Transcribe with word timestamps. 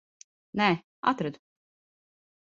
Nē, 0.61 0.69
atradu. 1.11 1.41